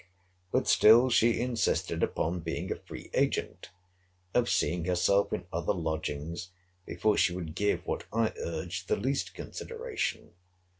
[0.51, 3.69] But still she insisted upon being a free agent;
[4.33, 6.49] of seeing herself in other lodgings
[6.87, 10.31] before she would give what I urged the least consideration.